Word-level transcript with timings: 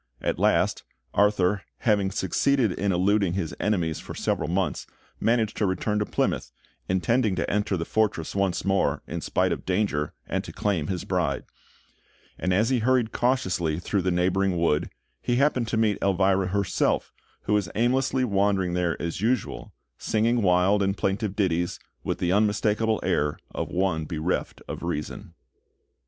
At 0.19 0.39
last, 0.39 0.81
Arthur, 1.13 1.61
having 1.81 2.09
succeeded 2.09 2.71
in 2.71 2.91
eluding 2.91 3.33
his 3.33 3.53
enemies 3.59 3.99
for 3.99 4.15
several 4.15 4.49
months, 4.49 4.87
managed 5.19 5.55
to 5.57 5.65
return 5.67 5.99
to 5.99 6.07
Plymouth, 6.07 6.51
intending 6.89 7.35
to 7.35 7.47
enter 7.47 7.77
the 7.77 7.85
fortress 7.85 8.33
once 8.33 8.65
more, 8.65 9.03
in 9.05 9.21
spite 9.21 9.51
of 9.51 9.63
danger, 9.63 10.15
and 10.27 10.43
to 10.43 10.51
claim 10.51 10.87
his 10.87 11.03
bride; 11.03 11.43
and 12.39 12.51
as 12.51 12.69
he 12.69 12.79
hurried 12.79 13.11
cautiously 13.11 13.77
through 13.77 14.01
the 14.01 14.09
neighbouring 14.09 14.57
wood, 14.59 14.89
he 15.21 15.35
happened 15.35 15.67
to 15.67 15.77
meet 15.77 15.99
Elvira 16.01 16.47
herself, 16.47 17.13
who 17.43 17.53
was 17.53 17.69
aimlessly 17.75 18.23
wandering 18.25 18.73
there 18.73 18.99
as 18.99 19.21
usual, 19.21 19.71
singing 19.99 20.41
wild 20.41 20.81
and 20.81 20.97
plaintive 20.97 21.35
ditties 21.35 21.79
with 22.03 22.17
the 22.17 22.31
unmistakable 22.31 22.99
air 23.03 23.37
of 23.53 23.69
one 23.69 24.05
bereft 24.05 24.63
of 24.67 24.81
reason. 24.81 25.35